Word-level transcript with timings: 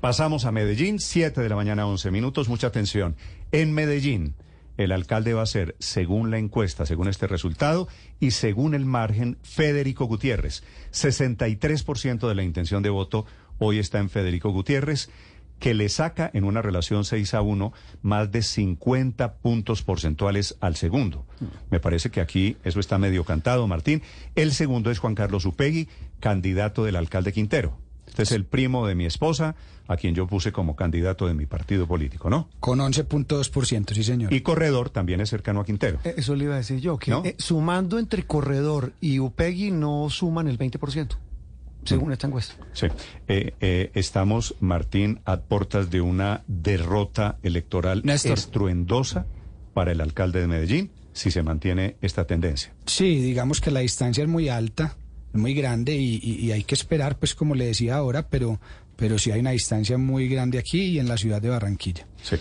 Pasamos 0.00 0.44
a 0.44 0.52
Medellín, 0.52 1.00
7 1.00 1.40
de 1.40 1.48
la 1.48 1.56
mañana, 1.56 1.84
11 1.84 2.12
minutos. 2.12 2.48
Mucha 2.48 2.68
atención. 2.68 3.16
En 3.50 3.72
Medellín, 3.72 4.36
el 4.76 4.92
alcalde 4.92 5.34
va 5.34 5.42
a 5.42 5.46
ser, 5.46 5.74
según 5.80 6.30
la 6.30 6.38
encuesta, 6.38 6.86
según 6.86 7.08
este 7.08 7.26
resultado, 7.26 7.88
y 8.20 8.30
según 8.30 8.74
el 8.74 8.86
margen, 8.86 9.38
Federico 9.42 10.04
Gutiérrez. 10.04 10.62
63% 10.92 12.28
de 12.28 12.34
la 12.36 12.44
intención 12.44 12.84
de 12.84 12.90
voto 12.90 13.26
hoy 13.58 13.80
está 13.80 13.98
en 13.98 14.08
Federico 14.08 14.50
Gutiérrez, 14.50 15.10
que 15.58 15.74
le 15.74 15.88
saca 15.88 16.30
en 16.32 16.44
una 16.44 16.62
relación 16.62 17.04
6 17.04 17.34
a 17.34 17.42
1 17.42 17.72
más 18.02 18.30
de 18.30 18.42
50 18.42 19.34
puntos 19.38 19.82
porcentuales 19.82 20.56
al 20.60 20.76
segundo. 20.76 21.26
Me 21.70 21.80
parece 21.80 22.10
que 22.10 22.20
aquí 22.20 22.56
eso 22.62 22.78
está 22.78 22.98
medio 22.98 23.24
cantado, 23.24 23.66
Martín. 23.66 24.02
El 24.36 24.52
segundo 24.52 24.92
es 24.92 25.00
Juan 25.00 25.16
Carlos 25.16 25.44
Upegui, 25.44 25.88
candidato 26.20 26.84
del 26.84 26.94
alcalde 26.94 27.32
Quintero. 27.32 27.87
Este 28.18 28.34
es 28.34 28.36
el 28.36 28.44
primo 28.46 28.84
de 28.84 28.96
mi 28.96 29.06
esposa, 29.06 29.54
a 29.86 29.96
quien 29.96 30.12
yo 30.12 30.26
puse 30.26 30.50
como 30.50 30.74
candidato 30.74 31.28
de 31.28 31.34
mi 31.34 31.46
partido 31.46 31.86
político, 31.86 32.28
¿no? 32.28 32.48
Con 32.58 32.80
11.2%, 32.80 33.94
sí, 33.94 34.02
señor. 34.02 34.32
Y 34.34 34.40
Corredor 34.40 34.90
también 34.90 35.20
es 35.20 35.30
cercano 35.30 35.60
a 35.60 35.64
Quintero. 35.64 36.00
Eh, 36.02 36.14
Eso 36.16 36.34
le 36.34 36.44
iba 36.44 36.54
a 36.54 36.56
decir 36.56 36.80
yo, 36.80 36.98
que 36.98 37.12
¿No? 37.12 37.24
eh, 37.24 37.36
sumando 37.38 37.96
entre 38.00 38.24
Corredor 38.24 38.92
y 39.00 39.20
Upegui 39.20 39.70
no 39.70 40.10
suman 40.10 40.48
el 40.48 40.58
20%, 40.58 41.16
según 41.84 42.10
esta 42.12 42.26
encuesta. 42.26 42.54
Sí. 42.72 42.88
Eh, 43.28 43.54
eh, 43.60 43.92
estamos, 43.94 44.56
Martín, 44.58 45.20
a 45.24 45.36
puertas 45.38 45.88
de 45.90 46.00
una 46.00 46.42
derrota 46.48 47.38
electoral 47.44 48.02
Néstor. 48.04 48.32
estruendosa 48.36 49.26
para 49.74 49.92
el 49.92 50.00
alcalde 50.00 50.40
de 50.40 50.48
Medellín 50.48 50.90
si 51.12 51.30
se 51.30 51.44
mantiene 51.44 51.96
esta 52.02 52.26
tendencia. 52.26 52.72
Sí, 52.86 53.20
digamos 53.20 53.60
que 53.60 53.70
la 53.70 53.80
distancia 53.80 54.22
es 54.24 54.28
muy 54.28 54.48
alta, 54.48 54.96
muy 55.32 55.54
grande 55.54 55.94
y, 55.94 56.50
hay 56.52 56.64
que 56.64 56.74
esperar, 56.74 57.18
pues 57.18 57.34
como 57.34 57.54
le 57.54 57.66
decía 57.66 57.96
ahora, 57.96 58.28
pero, 58.28 58.60
pero 58.98 59.16
sí 59.16 59.30
hay 59.30 59.38
una 59.40 59.52
distancia 59.52 59.96
muy 59.96 60.28
grande 60.28 60.58
aquí 60.58 60.80
y 60.82 60.98
en 60.98 61.06
la 61.08 61.16
ciudad 61.16 61.40
de 61.40 61.48
Barranquilla. 61.48 62.04
Sí. 62.20 62.36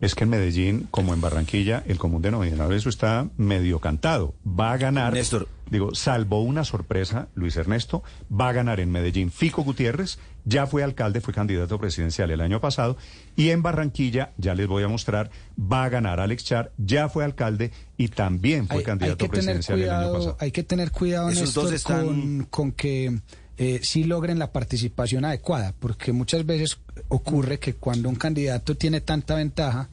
Es 0.00 0.14
que 0.14 0.24
en 0.24 0.30
Medellín, 0.30 0.88
como 0.90 1.12
en 1.14 1.20
Barranquilla, 1.20 1.84
el 1.86 1.98
común 1.98 2.20
denominador, 2.22 2.72
eso 2.72 2.88
está 2.88 3.28
medio 3.36 3.78
cantado. 3.80 4.34
Va 4.46 4.72
a 4.72 4.78
ganar, 4.78 5.12
Néstor. 5.12 5.46
digo, 5.70 5.94
salvo 5.94 6.40
una 6.42 6.64
sorpresa, 6.64 7.28
Luis 7.34 7.54
Ernesto, 7.56 8.02
va 8.32 8.48
a 8.48 8.52
ganar 8.52 8.80
en 8.80 8.90
Medellín 8.90 9.30
Fico 9.30 9.62
Gutiérrez, 9.62 10.18
ya 10.46 10.66
fue 10.66 10.82
alcalde, 10.82 11.20
fue 11.20 11.34
candidato 11.34 11.78
presidencial 11.78 12.30
el 12.30 12.40
año 12.40 12.62
pasado, 12.62 12.96
y 13.36 13.50
en 13.50 13.62
Barranquilla, 13.62 14.32
ya 14.38 14.54
les 14.54 14.66
voy 14.66 14.82
a 14.84 14.88
mostrar, 14.88 15.30
va 15.60 15.84
a 15.84 15.90
ganar 15.90 16.18
Alex 16.18 16.44
Char, 16.44 16.72
ya 16.78 17.10
fue 17.10 17.22
alcalde 17.22 17.70
y 17.98 18.08
también 18.08 18.66
fue 18.68 18.78
Hay, 18.78 18.84
candidato 18.84 19.28
presidencial 19.28 19.80
el 19.80 19.90
año 19.90 20.12
pasado. 20.14 20.36
hay 20.40 20.50
que 20.50 20.62
tener 20.62 20.90
cuidado, 20.92 21.28
Esos 21.28 21.52
dos 21.52 21.70
Néstor, 21.70 21.96
están- 22.00 22.06
con, 22.06 22.44
con 22.46 22.72
que 22.72 23.20
eh, 23.62 23.80
sí 23.82 24.04
logren 24.04 24.38
la 24.38 24.52
participación 24.52 25.24
adecuada, 25.26 25.74
porque 25.78 26.12
muchas 26.12 26.46
veces 26.46 26.78
ocurre 27.08 27.58
que 27.58 27.74
cuando 27.74 28.08
un 28.08 28.14
candidato 28.16 28.74
tiene 28.74 29.02
tanta 29.02 29.34
ventaja, 29.34 29.90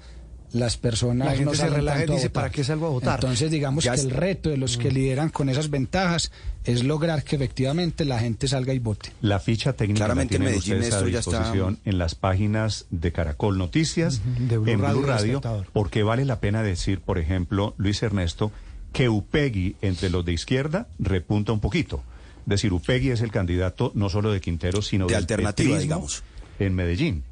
las 0.53 0.77
personas 0.77 1.25
La 1.27 1.31
gente 1.31 1.43
no 1.45 1.51
se 1.51 1.57
salen 1.57 1.73
relaja 1.75 2.03
y 2.05 2.07
dice. 2.07 2.29
¿para 2.29 2.49
qué 2.49 2.63
salgo 2.63 2.85
a 2.85 2.89
votar? 2.89 3.15
Entonces, 3.15 3.51
digamos 3.51 3.83
Ya 3.83 3.91
que 3.91 3.97
es- 3.99 4.05
el 4.05 4.11
reto 4.11 4.49
de 4.49 4.55
los 4.55 4.77
que 4.77 4.89
lideran 4.91 5.27
con 5.29 5.49
esas 5.49 5.69
ventajas 5.69 6.31
es 6.63 6.85
lograr 6.85 7.23
que 7.25 7.35
efectivamente 7.35 8.05
la 8.05 8.19
gente 8.19 8.47
salga 8.47 8.73
y 8.73 8.79
vote. 8.79 9.11
La 9.21 9.39
ficha 9.41 9.73
técnica 9.73 9.97
Claramente 10.05 10.35
la 10.35 10.45
tienen 10.45 10.55
Medellín, 10.55 10.75
ustedes 10.77 10.93
a 10.93 10.99
ya 11.09 11.19
está- 11.19 11.31
disposición 11.31 11.79
en 11.83 11.97
las 11.97 12.15
páginas 12.15 12.85
de 12.91 13.11
Caracol 13.11 13.57
Noticias, 13.57 14.21
de 14.47 14.57
Blue 14.57 14.71
en 14.71 14.79
Radio 14.81 14.97
Blue 14.99 15.07
Radio, 15.07 15.41
porque 15.73 16.03
vale 16.03 16.23
la 16.23 16.39
pena 16.39 16.63
decir, 16.63 17.01
por 17.01 17.17
ejemplo, 17.19 17.73
Luis 17.77 18.01
Ernesto, 18.01 18.53
que 18.93 19.09
Upegui 19.09 19.75
entre 19.81 20.09
los 20.09 20.23
de 20.23 20.31
izquierda 20.31 20.87
repunta 20.97 21.51
un 21.51 21.59
poquito. 21.59 22.01
Es 22.47 22.51
decir, 22.51 22.71
Upegui 22.71 23.09
es 23.09 23.19
el 23.19 23.29
candidato 23.29 23.91
no 23.93 24.07
solo 24.09 24.31
de 24.31 24.39
Quintero, 24.39 24.81
sino 24.81 25.05
De 25.05 25.17
alternativa, 25.17 25.77
digamos. 25.77 26.23
en 26.59 26.75
Medellín. 26.75 27.23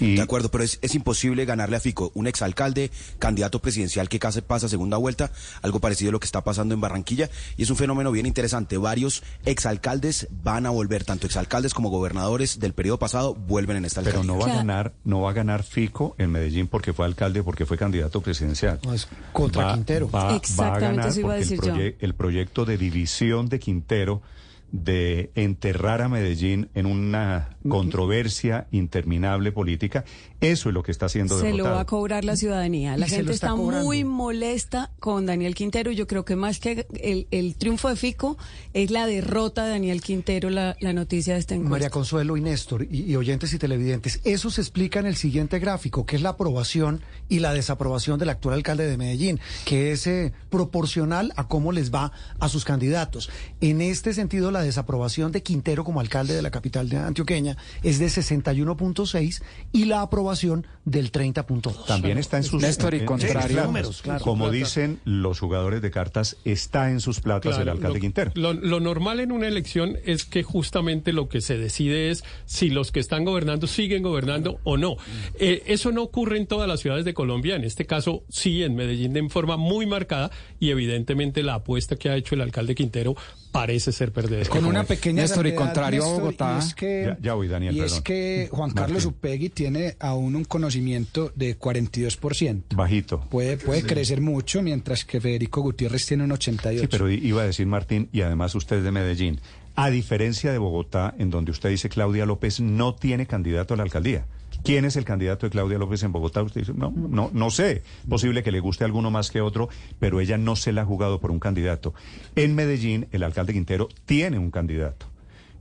Y 0.00 0.16
De 0.16 0.22
acuerdo, 0.22 0.50
pero 0.50 0.62
es, 0.64 0.78
es 0.82 0.94
imposible 0.94 1.44
ganarle 1.44 1.76
a 1.76 1.80
Fico, 1.80 2.12
un 2.14 2.26
exalcalde, 2.26 2.90
candidato 3.18 3.58
presidencial 3.60 4.08
que 4.08 4.18
casi 4.18 4.42
pasa 4.42 4.68
segunda 4.68 4.96
vuelta, 4.98 5.30
algo 5.62 5.80
parecido 5.80 6.10
a 6.10 6.12
lo 6.12 6.20
que 6.20 6.26
está 6.26 6.44
pasando 6.44 6.74
en 6.74 6.80
Barranquilla, 6.80 7.30
y 7.56 7.62
es 7.62 7.70
un 7.70 7.76
fenómeno 7.76 8.12
bien 8.12 8.26
interesante. 8.26 8.76
Varios 8.76 9.22
exalcaldes 9.46 10.28
van 10.42 10.66
a 10.66 10.70
volver, 10.70 11.04
tanto 11.04 11.26
exalcaldes 11.26 11.74
como 11.74 11.88
gobernadores 11.90 12.60
del 12.60 12.74
periodo 12.74 12.98
pasado 12.98 13.34
vuelven 13.34 13.78
en 13.78 13.84
esta 13.86 14.02
pero 14.02 14.20
alcaldía. 14.20 14.32
no 14.34 14.38
va 14.46 14.52
a 14.52 14.56
ganar, 14.56 14.92
no 15.04 15.20
va 15.22 15.30
a 15.30 15.32
ganar 15.32 15.62
Fico 15.62 16.14
en 16.18 16.30
Medellín 16.30 16.68
porque 16.68 16.92
fue 16.92 17.06
alcalde, 17.06 17.42
porque 17.42 17.66
fue 17.66 17.76
candidato 17.76 18.20
presidencial. 18.20 18.78
No, 18.84 18.94
es 18.94 19.08
contra 19.32 19.64
Va- 19.64 19.74
Quintero. 19.74 20.10
Va, 20.10 20.24
va 20.24 20.32
a 20.32 20.36
Exactamente 20.36 20.80
ganar 20.86 21.08
eso 21.08 21.20
iba 21.20 21.34
a 21.34 21.38
porque 21.38 21.54
el, 21.54 21.92
yo. 21.92 21.96
el 22.00 22.14
proyecto 22.14 22.64
de 22.64 22.78
división 22.78 23.48
de 23.48 23.58
Quintero, 23.58 24.22
de 24.70 25.30
enterrar 25.34 26.02
a 26.02 26.08
Medellín 26.08 26.68
en 26.74 26.86
una 26.86 27.56
controversia 27.68 28.66
interminable 28.70 29.50
política, 29.52 30.04
eso 30.40 30.68
es 30.68 30.74
lo 30.74 30.82
que 30.82 30.92
está 30.92 31.06
haciendo 31.06 31.38
Se 31.40 31.52
lo 31.52 31.64
va 31.64 31.80
a 31.80 31.84
cobrar 31.84 32.24
la 32.24 32.36
ciudadanía. 32.36 32.96
La 32.96 33.08
gente 33.08 33.32
está 33.32 33.54
muy 33.54 34.04
molesta 34.04 34.90
con 35.00 35.26
Daniel 35.26 35.54
Quintero. 35.54 35.90
Yo 35.90 36.06
creo 36.06 36.24
que 36.24 36.36
más 36.36 36.60
que 36.60 36.86
el, 37.00 37.26
el 37.30 37.56
triunfo 37.56 37.88
de 37.88 37.96
Fico 37.96 38.36
es 38.74 38.90
la 38.90 39.06
derrota 39.06 39.64
de 39.64 39.70
Daniel 39.70 40.00
Quintero, 40.02 40.50
la, 40.50 40.76
la 40.80 40.92
noticia 40.92 41.34
de 41.34 41.40
esta 41.40 41.54
encuesta. 41.54 41.70
María 41.70 41.90
Consuelo 41.90 42.36
y 42.36 42.40
Néstor, 42.40 42.86
y, 42.90 43.10
y 43.10 43.16
oyentes 43.16 43.52
y 43.54 43.58
televidentes, 43.58 44.20
eso 44.24 44.50
se 44.50 44.60
explica 44.60 45.00
en 45.00 45.06
el 45.06 45.16
siguiente 45.16 45.58
gráfico, 45.58 46.06
que 46.06 46.16
es 46.16 46.22
la 46.22 46.30
aprobación 46.30 47.02
y 47.28 47.40
la 47.40 47.52
desaprobación 47.52 48.18
del 48.18 48.28
actual 48.28 48.54
alcalde 48.54 48.86
de 48.86 48.96
Medellín, 48.96 49.40
que 49.64 49.92
es 49.92 50.06
eh, 50.06 50.32
proporcional 50.50 51.32
a 51.36 51.48
cómo 51.48 51.72
les 51.72 51.92
va 51.92 52.12
a 52.38 52.48
sus 52.48 52.64
candidatos. 52.64 53.30
En 53.60 53.80
este 53.80 54.12
sentido, 54.12 54.50
la 54.50 54.57
desaprobación 54.62 55.32
de 55.32 55.42
Quintero 55.42 55.84
como 55.84 56.00
alcalde 56.00 56.34
de 56.34 56.42
la 56.42 56.50
capital 56.50 56.88
de 56.88 56.96
antioqueña 56.96 57.56
es 57.82 57.98
de 57.98 58.06
61.6 58.06 59.42
y 59.72 59.84
la 59.84 60.02
aprobación 60.02 60.66
del 60.84 61.12
30.2. 61.12 61.86
También 61.86 62.18
está 62.18 62.38
en 62.38 62.44
sus 62.44 62.62
Néstor, 62.62 62.94
y 62.94 63.04
contrario-. 63.04 63.64
Números, 63.64 64.02
claro. 64.02 64.24
Como 64.24 64.50
dicen 64.50 65.00
los 65.04 65.40
jugadores 65.40 65.82
de 65.82 65.90
cartas, 65.90 66.36
está 66.44 66.90
en 66.90 67.00
sus 67.00 67.20
platas 67.20 67.58
el 67.58 67.68
alcalde 67.68 67.98
lo, 67.98 68.00
Quintero. 68.00 68.32
Lo, 68.34 68.52
lo 68.52 68.80
normal 68.80 69.20
en 69.20 69.32
una 69.32 69.46
elección 69.46 69.96
es 70.04 70.24
que 70.24 70.42
justamente 70.42 71.12
lo 71.12 71.28
que 71.28 71.40
se 71.40 71.58
decide 71.58 72.10
es 72.10 72.24
si 72.46 72.70
los 72.70 72.92
que 72.92 73.00
están 73.00 73.24
gobernando 73.24 73.66
siguen 73.66 74.02
gobernando 74.02 74.60
o 74.64 74.76
no. 74.76 74.96
Eh, 75.34 75.62
eso 75.66 75.92
no 75.92 76.02
ocurre 76.02 76.38
en 76.38 76.46
todas 76.46 76.68
las 76.68 76.80
ciudades 76.80 77.04
de 77.04 77.14
Colombia. 77.14 77.56
En 77.56 77.64
este 77.64 77.86
caso, 77.86 78.24
sí, 78.28 78.62
en 78.62 78.74
Medellín 78.74 79.12
de 79.12 79.28
forma 79.28 79.56
muy 79.56 79.86
marcada 79.86 80.30
y 80.60 80.70
evidentemente 80.70 81.42
la 81.42 81.54
apuesta 81.54 81.96
que 81.96 82.08
ha 82.08 82.16
hecho 82.16 82.34
el 82.34 82.40
alcalde 82.40 82.74
Quintero 82.74 83.16
parece 83.52 83.92
ser 83.92 84.12
perdedora. 84.12 84.48
Con 84.48 84.64
una 84.64 84.84
pequeña 84.84 85.22
Néstor, 85.22 85.46
y 85.46 85.54
contrario 85.54 86.04
a 86.04 86.08
Bogotá- 86.08 86.56
y 86.56 86.58
es 86.66 86.74
que, 86.74 87.04
Ya- 87.06 87.18
ya 87.20 87.34
voy, 87.34 87.48
Daniel, 87.48 87.74
y 87.76 87.80
es 87.80 87.84
perdón. 87.92 88.02
que 88.04 88.48
Juan 88.50 88.70
Carlos 88.72 89.04
Martín. 89.04 89.18
Upegui 89.18 89.48
tiene 89.50 89.96
aún 90.00 90.36
un 90.36 90.44
conocimiento 90.44 91.32
de 91.34 91.56
42%. 91.58 92.76
Bajito. 92.76 93.20
Puede, 93.30 93.56
puede 93.56 93.82
crecer 93.82 94.20
mucho, 94.20 94.62
mientras 94.62 95.04
que 95.04 95.20
Federico 95.20 95.60
Gutiérrez 95.62 96.06
tiene 96.06 96.24
un 96.24 96.30
88%. 96.32 96.80
Sí, 96.80 96.86
pero 96.90 97.10
iba 97.10 97.42
a 97.42 97.46
decir 97.46 97.66
Martín, 97.66 98.08
y 98.12 98.20
además 98.22 98.54
usted 98.54 98.76
es 98.78 98.84
de 98.84 98.90
Medellín, 98.92 99.40
a 99.76 99.90
diferencia 99.90 100.50
de 100.52 100.58
Bogotá, 100.58 101.14
en 101.18 101.30
donde 101.30 101.50
usted 101.52 101.70
dice 101.70 101.88
Claudia 101.88 102.26
López 102.26 102.60
no 102.60 102.94
tiene 102.94 103.26
candidato 103.26 103.74
a 103.74 103.76
la 103.76 103.82
alcaldía. 103.84 104.26
¿Quién 104.64 104.84
es 104.84 104.96
el 104.96 105.04
candidato 105.04 105.46
de 105.46 105.50
Claudia 105.50 105.78
López 105.78 106.02
en 106.02 106.12
Bogotá? 106.12 106.42
Usted 106.42 106.60
dice, 106.62 106.74
no, 106.74 106.92
no, 106.94 107.30
no 107.32 107.50
sé. 107.50 107.82
Posible 108.08 108.42
que 108.42 108.52
le 108.52 108.60
guste 108.60 108.84
alguno 108.84 109.10
más 109.10 109.30
que 109.30 109.40
otro, 109.40 109.68
pero 109.98 110.20
ella 110.20 110.38
no 110.38 110.56
se 110.56 110.72
la 110.72 110.82
ha 110.82 110.86
jugado 110.86 111.20
por 111.20 111.30
un 111.30 111.38
candidato. 111.38 111.94
En 112.36 112.54
Medellín, 112.54 113.06
el 113.12 113.22
alcalde 113.22 113.52
Quintero 113.52 113.88
tiene 114.04 114.38
un 114.38 114.50
candidato. 114.50 115.06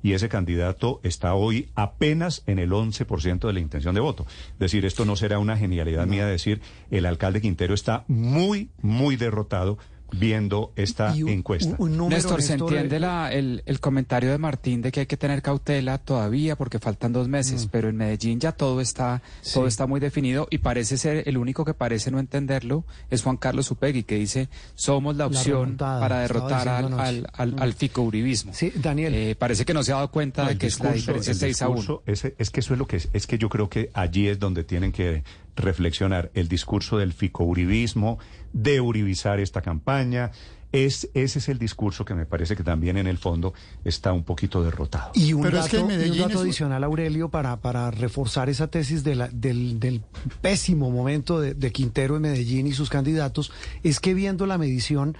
Y 0.03 0.13
ese 0.13 0.29
candidato 0.29 0.99
está 1.03 1.33
hoy 1.33 1.69
apenas 1.75 2.43
en 2.45 2.59
el 2.59 2.71
11% 2.71 3.47
de 3.47 3.53
la 3.53 3.59
intención 3.59 3.95
de 3.95 4.01
voto. 4.01 4.25
Es 4.53 4.59
decir, 4.59 4.85
esto 4.85 5.05
no 5.05 5.15
será 5.15 5.39
una 5.39 5.57
genialidad 5.57 6.05
mía 6.05 6.25
decir, 6.25 6.61
el 6.91 7.05
alcalde 7.05 7.41
Quintero 7.41 7.73
está 7.73 8.03
muy, 8.07 8.69
muy 8.81 9.15
derrotado 9.15 9.77
viendo 10.11 10.71
esta 10.75 11.15
Y 11.15 11.23
un- 11.23 11.29
encuesta. 11.29 11.75
un- 11.77 11.91
un 11.91 11.97
número, 11.97 12.15
Néstor, 12.17 12.41
se 12.41 12.53
entiende 12.53 12.95
eh, 12.97 12.99
la- 12.99 13.31
el, 13.33 13.63
el 13.65 13.79
comentario 13.79 14.31
de 14.31 14.37
Martín 14.37 14.81
de 14.81 14.91
que 14.91 15.01
hay 15.01 15.05
que 15.05 15.17
tener 15.17 15.41
cautela 15.41 15.97
todavía 15.97 16.55
porque 16.55 16.79
faltan 16.79 17.13
dos 17.13 17.27
meses, 17.27 17.67
pero 17.71 17.89
en 17.89 17.97
Medellín 17.97 18.39
ya 18.39 18.51
todo 18.51 18.81
está, 18.81 19.21
todo 19.53 19.67
está 19.67 19.85
muy 19.87 19.99
definido 19.99 20.47
y 20.49 20.59
parece 20.59 20.97
ser 20.97 21.23
el 21.27 21.37
único 21.37 21.65
que 21.65 21.73
parece 21.73 22.11
no 22.11 22.19
entenderlo 22.19 22.85
es 23.09 23.23
Juan 23.23 23.37
Carlos 23.37 23.69
Upegui 23.71 24.03
que 24.03 24.15
dice 24.15 24.49
somos 24.75 25.15
la 25.15 25.25
La 25.25 25.27
opción 25.27 25.61
remontada, 25.61 25.99
para 25.99 26.19
derrotar 26.19 26.67
al, 26.67 26.93
al, 26.99 27.27
al, 27.33 27.75
uribismo. 27.97 28.53
Sí, 28.53 28.71
Daniel. 28.75 29.13
Eh, 29.13 29.35
parece 29.35 29.65
que 29.65 29.73
no 29.73 29.83
se 29.83 29.91
ha 29.91 29.95
dado 29.95 30.11
cuenta 30.11 30.43
No, 30.43 30.49
de 30.49 30.57
que 30.57 30.67
es 30.67 30.79
la 30.79 30.91
discurso- 30.93 30.95
diferencia 30.95 31.31
el 31.31 31.37
6 31.39 31.61
a 31.61 31.69
1. 31.69 31.75
discurso, 31.77 32.03
ese- 32.05 32.35
es 32.37 32.49
que 32.49 32.59
eso 32.59 32.73
es 32.73 32.79
lo 32.79 32.87
que 32.87 32.97
es, 32.97 33.09
es 33.13 33.27
que 33.27 33.37
yo 33.37 33.49
creo 33.49 33.69
que 33.69 33.89
allí 33.93 34.27
es 34.27 34.39
donde 34.39 34.63
tienen 34.63 34.91
que 34.91 35.23
reflexionar 35.57 36.31
el 36.33 36.47
discurso 36.47 36.97
del 36.97 37.13
ficouribismo, 37.13 38.19
de 38.53 38.79
uribizar 38.81 39.39
esta 39.39 39.61
campaña. 39.61 40.31
Es, 40.73 41.09
ese 41.13 41.39
es 41.39 41.47
el 41.47 41.59
discurso 41.59 42.03
que 42.03 42.13
me 42.13 42.25
parece 42.25 42.57
que 42.57 42.63
también 42.63 42.97
en 42.97 43.07
el 43.07 43.17
fondo 43.17 43.53
está 43.85 44.11
un 44.11 44.23
poquito 44.25 44.61
derrotado. 44.63 45.11
Y 45.15 45.31
un 45.31 45.41
Pero 45.41 45.59
es 45.59 45.71
dato, 45.71 45.87
que 45.87 45.93
en 45.93 46.01
y 46.07 46.09
un 46.11 46.17
dato 46.17 46.33
es 46.33 46.41
adicional, 46.41 46.83
Aurelio, 46.83 47.29
para, 47.29 47.61
para 47.61 47.89
reforzar 47.89 48.49
esa 48.49 48.67
tesis 48.67 49.03
de 49.05 49.15
la- 49.15 49.29
del, 49.29 49.79
del 49.79 50.01
pésimo 50.41 50.91
momento 50.91 51.39
de, 51.39 51.53
de 51.53 51.71
Quintero 51.71 52.17
en 52.17 52.23
Medellín 52.23 52.67
y 52.67 52.73
sus 52.73 52.89
candidatos, 52.89 53.51
es 53.83 54.01
que 54.01 54.13
viendo 54.13 54.45
la 54.45 54.57
medición 54.57 55.17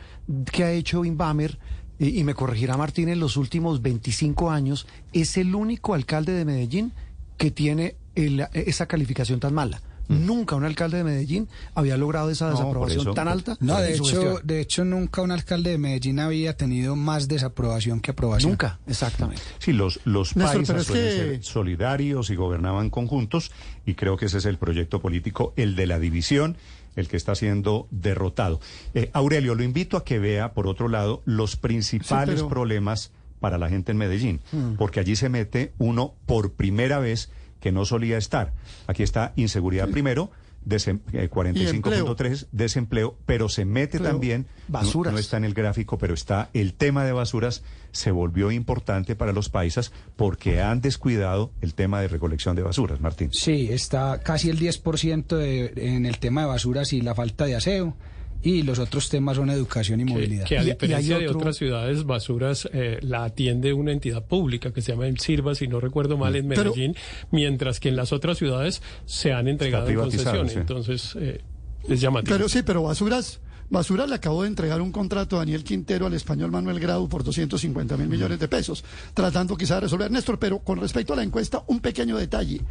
que 0.52 0.66
ha 0.66 0.72
hecho 0.72 1.06
Inbamer, 1.06 1.58
y, 1.98 2.20
y 2.20 2.24
me 2.26 2.34
corregirá 2.34 2.76
Martín, 2.76 3.08
en 3.08 3.22
los 3.22 3.38
últimos 3.38 3.82
25 3.82 4.52
años, 4.52 4.86
es 5.14 5.38
el 5.38 5.56
único 5.56 5.94
alcalde 5.94 6.34
de 6.34 6.44
Medellín 6.44 6.92
que 7.38 7.52
tiene 7.52 7.96
el- 8.16 8.46
esa 8.54 8.86
calificación 8.86 9.40
tan 9.40 9.54
mala. 9.54 9.82
Nunca 10.10 10.56
un 10.56 10.64
alcalde 10.64 10.98
de 10.98 11.04
Medellín 11.04 11.48
había 11.76 11.98
logrado 11.98 12.30
esa. 12.30 12.46
No, 12.50 12.52
desaprobación 12.58 13.02
eso- 13.02 13.14
tan 13.14 13.28
alta. 13.28 13.58
No, 13.60 13.78
de 13.80 13.94
hecho, 13.94 14.04
gestión. 14.06 14.40
de 14.44 14.62
hecho 14.62 14.86
nunca 14.86 15.22
un 15.22 15.32
alcalde 15.32 15.72
de 15.72 15.78
Medellín 15.78 16.20
había 16.20 16.56
tenido 16.56 16.96
más 16.96 17.28
desaprobación 17.28 18.00
que 18.00 18.12
aprobación. 18.12 18.52
Nunca, 18.52 18.80
exactamente. 18.88 19.42
Sí, 19.60 19.74
los, 19.74 20.00
los 20.06 20.36
Néstor, 20.36 20.56
paisas 20.58 20.68
pero 20.68 20.80
es 20.82 20.88
suelen 20.88 21.10
que- 21.10 21.36
ser 21.38 21.44
solidarios 21.44 22.30
y 22.30 22.36
gobernaban 22.36 22.90
conjuntos 22.90 23.52
y 23.86 23.96
creo 23.96 24.18
que 24.18 24.26
ese 24.28 24.38
es 24.38 24.46
el 24.46 24.58
proyecto 24.58 25.02
político, 25.02 25.54
el 25.58 25.76
de 25.76 25.88
la 25.88 26.00
división, 26.00 26.58
el 26.96 27.08
que 27.08 27.18
está 27.18 27.36
siendo 27.36 27.88
derrotado. 27.92 28.60
Eh, 28.94 29.10
Aurelio, 29.14 29.56
lo 29.56 29.64
invito 29.64 29.98
a 29.98 30.04
que 30.06 30.18
vea, 30.20 30.54
por 30.54 30.68
otro 30.68 30.88
lado, 30.88 31.22
los 31.26 31.56
principales 31.58 32.36
pero- 32.38 32.50
problemas 32.50 33.12
para 33.40 33.58
la 33.60 33.70
gente 33.70 33.92
en 33.92 33.98
Medellín, 34.00 34.40
porque 34.80 35.00
allí 35.00 35.16
se 35.16 35.30
mete 35.30 35.72
uno 35.78 36.16
por 36.26 36.54
primera 36.54 36.98
vez 36.98 37.30
que 37.60 37.72
no 37.72 37.86
solía 37.86 38.18
estar. 38.18 38.54
Aquí 38.88 39.04
está 39.04 39.34
inseguridad 39.36 39.90
primero, 39.90 40.32
desem- 40.66 41.00
eh, 41.14 41.30
45.3, 41.30 42.48
desempleo, 42.52 43.16
pero 43.26 43.50
se 43.50 43.66
mete 43.66 43.98
Empleo. 43.98 44.12
también, 44.14 44.48
no- 44.68 44.80
Basuras. 44.80 45.14
no 45.14 45.20
está 45.20 45.38
en 45.38 45.46
el 45.46 45.54
gráfico, 45.54 45.98
pero 45.98 46.14
está 46.14 46.50
el 46.54 46.74
tema 46.74 47.06
de 47.06 47.12
basuras, 47.14 47.64
se 47.92 48.12
volvió 48.12 48.52
importante 48.52 49.16
para 49.16 49.32
los 49.32 49.50
paisas 49.50 49.92
porque 50.16 50.62
han 50.62 50.82
descuidado 50.82 51.52
el 51.62 51.74
tema 51.74 52.02
de 52.02 52.08
recolección 52.10 52.56
de 52.56 52.64
basuras, 52.64 53.00
Martín. 53.00 53.30
Sí, 53.34 53.70
está 53.72 54.20
casi 54.24 54.50
el 54.50 54.60
10% 54.60 55.38
de, 55.38 55.74
en 55.78 56.06
el 56.06 56.20
tema 56.20 56.42
de 56.42 56.48
basuras 56.48 56.94
y 56.94 57.02
la 57.02 57.16
falta 57.16 57.46
de 57.46 57.56
aseo. 57.56 57.96
Y 58.44 58.62
los 58.62 58.80
otros 58.80 59.10
temas 59.10 59.36
son 59.38 59.50
educación 59.50 60.00
y 60.02 60.06
Que, 60.06 60.14
movilidad. 60.14 60.46
que 60.46 60.58
a 60.58 60.64
Y- 60.64 60.68
y 60.68 60.72
diferencia 60.72 61.18
de 61.18 61.28
otras 61.30 61.58
ciudades, 61.58 62.06
Basuras 62.06 62.70
eh, 62.72 63.00
la 63.02 63.24
atiende 63.26 63.74
una 63.74 63.92
entidad 63.92 64.26
pública 64.26 64.72
que 64.72 64.82
se 64.82 64.92
llama 64.94 65.08
el 65.08 65.20
Sirva, 65.20 65.56
si 65.56 65.68
no 65.68 65.80
recuerdo 65.80 66.18
mal, 66.18 66.36
en 66.36 66.48
Pero- 66.48 66.66
Medellín, 66.72 66.96
mientras 67.32 67.80
que 67.80 67.90
en 67.90 67.96
las 67.96 68.14
otras 68.14 68.38
ciudades 68.38 68.82
se 69.06 69.34
han 69.34 69.48
entregado 69.48 69.88
en 69.90 70.12
sí. 70.50 70.58
Entonces, 70.58 71.16
eh, 71.20 71.42
es 71.90 72.00
llamativo. 72.00 72.36
Pero 72.36 72.48
sí, 72.48 72.62
pero 72.64 72.84
Basuras, 72.84 73.40
Basuras 73.70 74.08
le 74.08 74.16
acabó 74.16 74.44
de 74.44 74.48
entregar 74.50 74.82
un 74.82 74.92
contrato 74.94 75.36
a 75.36 75.40
Daniel 75.40 75.64
Quintero 75.66 76.06
al 76.06 76.14
español 76.14 76.52
Manuel 76.52 76.80
Grau 76.80 77.10
por 77.10 77.24
250 77.26 77.98
mil 77.98 78.08
millones 78.08 78.40
de 78.40 78.48
pesos, 78.48 78.86
tratando 79.14 79.58
quizá 79.58 79.76
de 79.76 79.82
resolver. 79.82 80.10
Néstor, 80.10 80.40
pero 80.40 80.60
con 80.60 80.80
respecto 80.80 81.12
a 81.12 81.16
la 81.18 81.24
encuesta, 81.24 81.64
un 81.68 81.82
pequeño 81.82 82.16
detalle. 82.18 82.62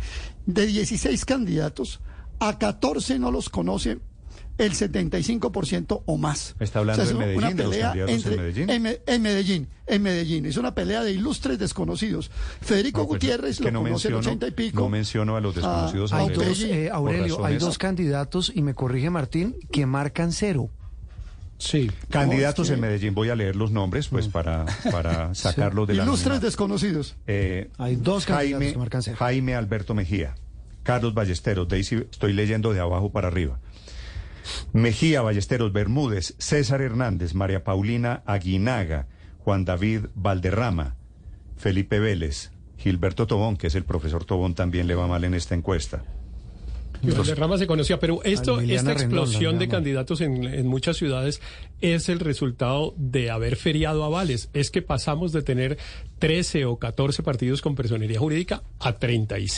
De 0.46 0.66
16 0.66 1.24
candidatos, 1.26 2.00
a 2.38 2.56
14 2.58 3.18
no 3.18 3.30
los 3.30 3.48
conoce 3.50 3.98
el 4.58 4.72
75% 4.72 6.02
o 6.06 6.16
más. 6.16 6.54
¿Está 6.60 6.78
hablando 6.80 7.02
es 7.02 7.08
de 7.10 7.14
una- 7.14 7.26
Medellín, 7.26 7.44
una 7.44 7.54
de 7.54 7.62
los 7.62 7.70
pelea 7.72 7.86
candidatos 7.88 8.10
en 8.12 8.16
entre- 8.16 8.36
Medellín? 8.36 8.70
En, 8.70 8.82
Me- 8.82 9.00
en 9.06 9.22
Medellín, 9.22 9.68
en 9.86 10.02
Medellín. 10.02 10.46
Es 10.46 10.56
una 10.56 10.74
pelea 10.74 11.02
de 11.02 11.12
ilustres 11.12 11.58
desconocidos. 11.58 12.30
Federico 12.60 13.00
No, 13.02 13.06
pues, 13.08 13.20
Gutiérrez 13.20 13.60
lo 13.60 13.70
no 13.70 13.82
conoce 13.82 14.08
el 14.08 14.14
menciono- 14.14 14.18
80 14.18 14.46
y 14.48 14.50
pico. 14.52 14.80
No 14.80 14.88
menciono 14.88 15.36
a 15.36 15.40
los 15.40 15.54
desconocidos. 15.54 16.12
Ah, 16.12 16.16
Hay 16.18 16.22
Aurelio, 16.24 16.44
dos, 16.48 16.60
eh, 16.62 16.90
Aurelio, 16.90 17.44
hay 17.44 17.56
dos 17.58 17.78
candidatos, 17.78 18.52
y 18.54 18.62
me 18.62 18.74
corrige 18.74 19.10
Martín, 19.10 19.56
que 19.70 19.86
marcan 19.86 20.32
cero. 20.32 20.70
Sí. 21.58 21.90
Candidatos 22.10 22.58
No, 22.58 22.62
es 22.64 22.68
que- 22.68 22.74
en 22.74 22.80
Medellín, 22.80 23.14
voy 23.14 23.30
a 23.30 23.34
leer 23.34 23.56
los 23.56 23.70
nombres 23.70 24.08
pues 24.08 24.28
para, 24.28 24.66
para 24.92 25.34
sacarlos 25.34 25.88
de 25.88 25.94
la 25.94 26.02
Ilustres 26.02 26.40
desconocidos. 26.42 27.16
Eh, 27.26 27.70
Hay 27.78 27.96
dos 27.96 28.26
candidatos 28.26 28.58
Jaime, 28.60 28.72
que 28.72 28.78
marcan 28.78 29.02
cero. 29.02 29.16
Jaime 29.18 29.54
Alberto 29.54 29.94
Mejía, 29.94 30.34
Carlos 30.82 31.14
Ballesteros, 31.14 31.66
Daisy, 31.66 32.04
estoy 32.10 32.34
leyendo 32.34 32.74
de 32.74 32.80
abajo 32.80 33.10
para 33.10 33.28
arriba. 33.28 33.58
Mejía, 34.72 35.22
Ballesteros, 35.22 35.72
Bermúdez, 35.72 36.34
César 36.38 36.82
Hernández, 36.82 37.34
María 37.34 37.64
Paulina 37.64 38.22
Aguinaga, 38.26 39.06
Juan 39.38 39.64
David 39.64 40.06
Valderrama, 40.14 40.96
Felipe 41.56 41.98
Vélez, 42.00 42.50
Gilberto 42.78 43.26
Tobón, 43.26 43.56
que 43.56 43.68
es 43.68 43.74
el 43.74 43.84
profesor 43.84 44.24
Tobón, 44.24 44.54
también 44.54 44.86
le 44.86 44.94
va 44.94 45.06
mal 45.06 45.24
en 45.24 45.34
esta 45.34 45.54
encuesta. 45.54 46.02
Y 47.02 47.10
Valderrama 47.10 47.58
se 47.58 47.66
conocía, 47.66 47.98
pero 47.98 48.22
esto, 48.24 48.60
esta 48.60 48.94
Rendón, 48.94 48.96
explosión 48.96 49.58
de 49.58 49.68
candidatos 49.68 50.20
en, 50.20 50.44
en 50.44 50.66
muchas 50.66 50.96
ciudades 50.96 51.40
es 51.80 52.08
el 52.08 52.20
resultado 52.20 52.94
de 52.96 53.30
haber 53.30 53.56
feriado 53.56 54.04
avales. 54.04 54.50
Es 54.52 54.70
que 54.70 54.82
pasamos 54.82 55.32
de 55.32 55.42
tener 55.42 55.78
13 56.18 56.64
o 56.64 56.78
14 56.78 57.22
partidos 57.22 57.62
con 57.62 57.74
personería 57.74 58.18
jurídica 58.18 58.62
a 58.78 58.94
36. 58.94 59.52